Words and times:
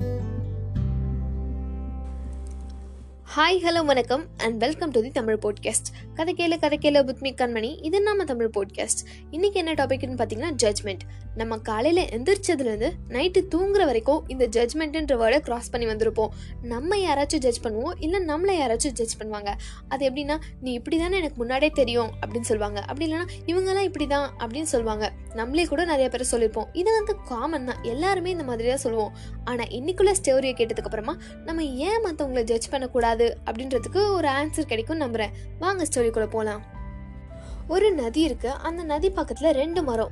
thank 0.00 0.22
you 0.22 0.33
hi 3.36 3.56
hello 3.64 3.80
வணக்கம் 3.84 4.24
and 4.36 4.56
welcome 4.64 4.90
to 4.94 5.00
the 5.04 5.08
Tamil 5.10 5.38
podcast 5.44 5.88
கதை 6.14 6.32
கேளு 6.38 6.56
கதை 6.58 6.76
கேளு 6.82 7.00
புத்மி 7.08 7.30
கண்மணி. 7.40 7.70
இது 7.86 7.98
நம்ம 8.00 8.24
தமிழ் 8.24 8.50
போட்காஸ்ட் 8.56 9.00
இன்னைக்கு 9.30 9.58
என்ன 9.62 9.72
டாபிக்னு 9.72 10.18
பார்த்தீங்கன்னா 10.20 10.50
ஜட்மெண்ட் 10.62 11.02
நம்ம 11.40 11.56
காலையில் 11.68 12.02
எந்திரிச்சதுலேருந்து 12.16 12.90
நைட்டு 13.14 13.40
தூங்குற 13.54 13.82
வரைக்கும் 13.90 14.20
இந்த 14.32 14.46
ஜட்மெண்ட்ன்ற 14.56 15.14
வேர்டை 15.22 15.38
கிராஸ் 15.46 15.70
பண்ணி 15.72 15.86
வந்திருப்போம். 15.92 16.28
நம்ம 16.72 16.98
யாராச்சும் 17.06 17.42
ஜட்ஜ் 17.46 17.60
பண்ணுவோம் 17.64 17.96
இல்லை 17.98 18.20
நம்மளை 18.28 18.54
யாராச்சும் 18.60 18.94
ஜட்ஜ் 19.00 19.16
பண்ணுவாங்க. 19.22 19.52
அது 19.88 20.02
எப்படின்னா 20.10 20.36
நீ 20.60 20.72
இப்படி 20.72 20.98
தானே 20.98 21.18
எனக்கு 21.22 21.40
முன்னாடியே 21.42 21.72
தெரியும் 21.80 22.12
அப்படின்னு 22.20 22.50
சொல்லுவாங்க. 22.50 22.80
அப்படி 22.88 23.08
இல்லைன்னா 23.08 23.26
இவங்கெல்லாம் 23.46 23.88
இப்படி 23.90 24.08
தான் 24.14 24.28
அப்படின்னு 24.42 24.70
சொல்லுவாங்க. 24.74 25.12
நம்மளே 25.40 25.66
கூட 25.72 25.84
நிறைய 25.92 26.08
பேர் 26.14 26.26
சொல்லியிருப்போம். 26.32 26.70
இது 26.82 26.92
வந்து 26.98 27.16
காமன் 27.32 27.68
தான். 27.72 27.82
எல்லாருமே 27.94 28.30
இந்த 28.36 28.46
மாதிரி 28.52 28.68
தான் 28.74 28.84
சொல்லுவோம். 28.86 29.12
ஆனால் 29.44 29.74
இன்னைக்குள்ள 29.80 30.14
ஸ்டோரியை 30.22 30.54
கேட்டதுக்கு 30.62 30.90
அப்புறமா 30.92 31.16
நம்ம 31.50 31.64
ஏன் 31.90 32.00
மற்றவங்களை 32.06 32.44
ஜட்ஜ் 32.52 32.72
பண்ணக்கூடாது? 32.76 33.23
அப்படின்றதுக்கு 33.46 34.12
ஒரு 34.12 34.28
ஆன்சர் 34.28 34.70
கிடைக்கும் 34.72 35.00
நம்புறேன். 35.00 35.32
வாங்க 35.58 35.84
ஸ்டோரிக்குள்ள 35.84 36.30
போகலாம் 36.36 36.62
ஒரு 37.68 37.92
நதி 37.92 38.20
இருக்கு. 38.20 38.50
அந்த 38.50 38.82
நதி 38.82 39.08
பக்கத்துல 39.10 39.50
ரெண்டு 39.50 39.82
மரம். 39.82 40.10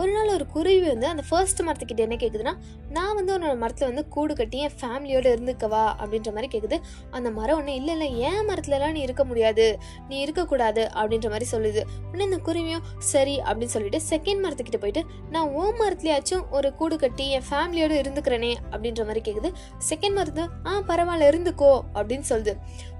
ஒரு 0.00 0.12
நாள் 0.12 0.32
ஒரு 0.34 0.44
குருவி 0.46 0.80
வந்து 0.88 1.06
அந்த 1.06 1.22
ஃபர்ஸ்ட் 1.28 1.60
மரத்துக்கிட்ட 1.62 2.02
என்ன 2.04 2.16
கேட்குதுன்னா 2.20 2.52
நான் 2.90 3.14
வந்து 3.14 3.32
உன்னோட 3.38 3.56
மரத்தில் 3.56 3.88
வந்து 3.88 4.08
கூடு 4.08 4.34
கட்டி 4.34 4.58
என் 4.58 4.76
ஃபேமிலியோடு 4.80 5.28
இருந்துக்கவா 5.34 5.82
அப்படின்ற 6.00 6.30
மாதிரி 6.36 6.48
கேட்குது 6.54 6.76
அந்த 7.10 7.30
மரம் 7.30 7.58
ஒன்று 7.58 7.74
இல்லை 7.74 7.92
இல்லை 7.94 8.08
ஏன் 8.28 8.48
மரத்துலலாம் 8.48 8.90
நீ 8.90 9.00
இருக்க 9.00 9.24
முடியாது. 9.24 9.66
நீ 10.08 10.20
இருக்கக்கூடாது 10.20 10.90
அப்படின்ற 10.94 11.28
மாதிரி 11.34 11.48
சொல்லுது. 11.52 11.82
உடனே 12.08 12.24
இந்த 12.24 12.38
குருவியும் 12.48 12.86
சரி 12.98 13.40
அப்படின்னு 13.44 13.74
சொல்லிட்டு 13.76 14.00
செகண்ட் 14.10 14.42
மரத்துக்கிட்ட 14.46 14.80
போயிட்டு 14.80 15.04
நான் 15.30 15.48
ஓ 15.48 15.64
மரத்துலயாச்சும் 15.80 16.44
ஒரு 16.50 16.70
கூடு 16.74 16.98
கட்டி 16.98 17.26
என் 17.30 17.48
ஃபேமிலியோடு 17.50 17.96
இருந்துக்கிறேனே 18.02 18.52
அப்படின்ற 18.70 19.04
மாதிரி 19.10 19.24
கேட்குது 19.28 19.50
செகண்ட் 19.90 20.18
மரத்து 20.20 20.46
ஆ 20.66 20.78
பரவாயில்ல 20.90 21.30
இருந்துக்கோ 21.32 21.72
அப்படின்னு 21.94 22.28
சொல்லுது. 22.28 22.54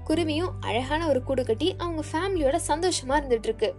குருவியும் 0.09 0.51
அழகான 0.59 1.07
ஒரு 1.07 1.23
கூடு 1.23 1.45
கட்டி 1.45 1.75
அவங்க 1.77 2.03
ஃபேமிலியோட 2.11 2.55
சந்தோஷமாக 2.55 3.19
இருந்துட்டு 3.21 3.49
இருக்கு. 3.51 3.71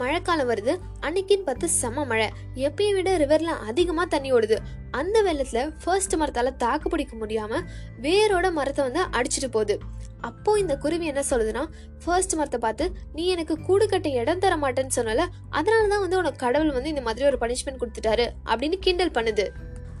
மழைக்காலம் 0.00 0.48
வருது. 0.50 0.72
அன்னைக்குன்னு 1.06 1.46
பார்த்து 1.48 1.66
செம 1.80 2.04
மழை. 2.10 2.28
எப்பயும் 2.66 2.96
விட 2.98 3.10
ரிவர்ல 3.22 3.52
அதிகமா 3.70 4.04
தண்ணி 4.14 4.30
ஓடுது. 4.36 4.56
அந்த 5.00 5.16
வெள்ளத்துல 5.26 5.60
ஃபர்ஸ்ட் 5.82 6.16
மரத்தால 6.20 6.52
தாக்கு 6.62 6.88
பிடிக்க 6.94 7.14
முடியாம 7.22 7.62
வேரோட 8.06 8.46
மரத்தை 8.58 8.82
வந்து 8.88 9.02
அடிச்சிட்டு 9.18 9.50
போகுது. 9.56 9.76
அப்போ 10.28 10.50
இந்த 10.60 10.74
குருவி 10.82 11.06
என்ன 11.12 11.22
சொல்லுதுன்னா 11.30 11.62
ஃபர்ஸ்ட் 12.02 12.36
மரத்தை 12.38 12.58
பார்த்து 12.64 12.84
நீ 13.16 13.24
எனக்கு 13.34 13.54
கூடு 13.66 13.84
கட்ட 13.88 14.08
இடம் 14.20 14.42
தர 14.44 14.54
மாட்டேன்னு 14.62 14.96
சொன்னல 14.98 15.24
அதனால 15.58 15.88
தான் 15.92 16.04
வந்து 16.04 16.20
உனக்கு 16.22 16.42
கடவுள் 16.44 16.76
வந்து 16.76 16.92
இந்த 16.94 17.04
மாதிரி 17.08 17.28
ஒரு 17.30 17.38
பனிஷ்மெண்ட் 17.42 17.80
கொடுத்துட்டாரு 17.82 18.26
அப்படின்னு 18.50 18.78
கிண்டல் 18.86 19.16
பண்ணுது. 19.18 19.46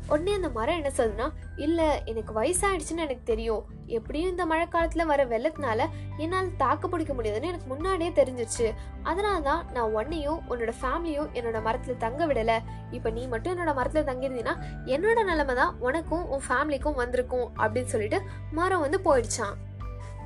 உடனே 0.08 0.32
அந்த 0.32 0.48
மரம் 0.48 0.76
என்ன 0.76 0.90
சொல்லுதுன்னா 0.96 1.28
இல்ல 1.56 2.02
எனக்கு 2.04 2.42
வயசாயிடுச்சுன்னு 2.42 3.04
எனக்கு 3.06 3.22
தெரியும். 3.24 3.64
எப்படியும் 3.86 4.30
இந்த 4.30 4.46
மழை 4.46 4.66
காலத்துல 4.72 5.06
வர 5.06 5.24
வெள்ளத்தினால 5.24 5.86
என்னால் 6.16 6.56
தாக்கு 6.56 6.88
பிடிக்க 6.88 7.14
முடியாதுன்னு 7.14 7.48
எனக்கு 7.48 7.66
முன்னாடியே 7.66 8.10
தெரிஞ்சிருச்சு. 8.10 8.74
அதனால 9.02 9.40
தான் 9.40 9.66
நான் 9.72 9.92
உன்னையும் 9.92 10.40
உன்னோட 10.50 10.72
ஃபேமிலியும் 10.82 11.30
என்னோட 11.34 11.60
மரத்துல 11.68 11.96
தங்க 11.96 12.26
விடல. 12.26 12.58
இப்ப 12.90 13.10
நீ 13.10 13.26
மட்டும் 13.26 13.58
என்னோட 13.58 13.74
மரத்துல 13.80 14.06
தங்கியிருந்தீங்கன்னா 14.10 14.56
என்னோட 14.84 15.24
நிலைமை 15.24 15.54
தான் 15.54 15.76
உனக்கும் 15.80 16.26
உன் 16.28 16.46
ஃபேமிலிக்கும் 16.48 16.94
வந்திருக்கும். 16.94 17.48
அப்படின்னு 17.58 17.92
சொல்லிட்டு 17.94 18.20
மரம் 18.52 18.80
வந்து 18.80 19.00
போயிடுச்சான் 19.00 19.56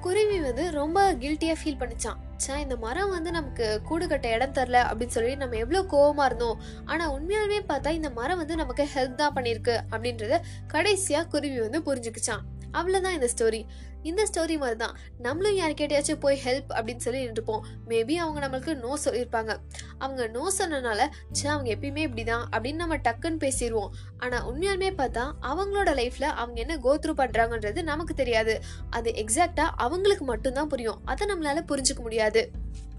குருவி 0.05 0.37
வந்து 0.41 0.65
ரொம்ப 0.71 0.99
கில்ட்டியா 1.23 1.55
ஃபீல் 1.61 1.81
பண்ணிச்சான். 1.81 2.19
ச்சே 2.43 2.55
இந்த 2.65 2.77
மரம் 2.85 3.11
வந்து 3.15 3.31
நமக்கு 3.37 3.67
கூடு 3.89 4.05
கட்ட 4.09 4.27
இடம் 4.37 4.55
தரல 4.59 4.79
அப்படின்னு 4.91 5.15
சொல்லி 5.17 5.33
நம்ம 5.43 5.57
எவ்வளோ 5.57 5.81
கோவமா 5.93 6.25
இருந்தோம். 6.25 6.61
ஆனா 6.85 7.05
உண்மையாலுமே 7.17 7.59
பார்த்தா 7.73 7.91
இந்த 7.99 8.11
மரம் 8.19 8.41
வந்து 8.43 8.57
நமக்கு 8.63 8.87
ஹெல்ப் 8.95 9.21
தான் 9.23 9.35
பண்ணிருக்கு 9.37 9.75
அப்படின்றத 9.93 10.39
கடைசியா 10.75 11.21
குருவி 11.35 11.61
வந்து 11.67 11.81
புரிஞ்சுக்கிச்சான். 11.89 12.45
அவ்வளோதான் 12.73 13.17
இந்த 13.19 13.29
ஸ்டோரி 13.35 13.63
இந்த 14.03 14.23
ஸ்டோரி 14.29 14.59
மாதிரி 14.59 14.77
தான் 14.77 14.95
நம்மளும் 15.19 15.57
யாருக்கிட்டையாச்சும் 15.59 16.21
போய் 16.21 16.41
ஹெல்ப் 16.45 16.71
அப்படின்னு 16.77 16.97
சொல்லி 16.97 17.21
நின்றுப்போம். 17.27 17.63
மேபி 17.89 18.15
அவங்க 18.15 18.39
நம்மளுக்கு 18.47 18.75
நோ 18.75 18.99
சொல்லியிருப்பாங்க. 19.05 19.57
அவங்க 19.99 20.27
நோ 20.27 20.53
சொன்னனால 20.59 21.01
சே 21.33 21.49
அவங்க 21.49 21.69
எப்பயுமே 21.75 21.97
இப்படி 21.97 22.25
தான் 22.25 22.49
அப்படின்னு 22.53 22.83
நம்ம 22.85 22.97
டக்குன்னு 22.97 23.43
பேசிடுவோம். 23.47 23.91
ஆனால் 24.19 24.47
உண்மையாலுமே 24.51 24.91
பார்த்தா 25.03 25.25
அவங்களோட 25.43 25.93
லைஃப்பில் 26.01 26.29
அவங்க 26.41 26.61
என்ன 26.61 26.77
கோத்ரூ 26.77 27.15
பண்ணுறாங்கன்றது 27.23 27.83
நமக்கு 27.83 28.15
தெரியாது. 28.15 28.61
அது 28.91 29.11
எக்ஸாக்டாக 29.11 29.77
அவங்களுக்கு 29.77 30.25
மட்டும்தான் 30.25 30.69
புரியும். 30.69 31.01
அதை 31.05 31.29
நம்மளால 31.35 31.65
புரிஞ்சுக்க 31.73 32.01
முடியாது. 32.01 32.51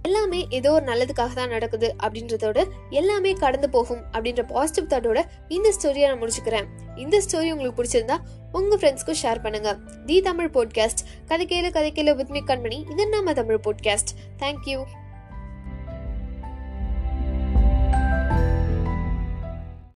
எல்லாமே 0.07 0.47
ஏதோ 0.50 0.72
ஒரு 0.72 0.85
நல்லதுக்காக 0.85 1.34
தான் 1.34 1.50
நடக்குது 1.50 1.95
அப்படின்றதோட 2.03 2.59
எல்லாமே 2.89 3.31
கடந்து 3.34 3.69
போகும் 3.69 4.01
அப்படின்ற 4.12 4.44
பாசிட்டிவ் 4.47 4.88
தாட்டோட 4.91 5.22
இந்த 5.47 5.73
ஸ்டோரியை 5.78 6.07
நான் 6.07 6.22
முடிச்சுக்கிறேன். 6.22 6.67
இந்த 6.95 7.22
ஸ்டோரி 7.25 7.51
உங்களுக்கு 7.51 7.78
பிடிச்சிருந்தா 7.79 8.17
உங்க 8.51 8.75
ஃப்ரெண்ட்ஸ்க்கும் 8.75 9.19
ஷேர் 9.22 9.41
பண்ணுங்க. 9.41 9.78
தி 10.06 10.22
தமிழ் 10.22 10.50
போட்காஸ்ட் 10.53 11.03
கதை 11.25 11.45
கேளு 11.45 11.72
கதை 11.72 11.91
கேளு 11.91 12.16
வித் 12.16 12.29
மீ 12.29 12.41
கண்மணி. 12.47 12.91
இது 12.91 13.07
நம்ம 13.07 13.34
தமிழ் 13.34 13.62
போட்காஸ்ட் 13.67 14.13
தேங்க்யூ 14.39 14.79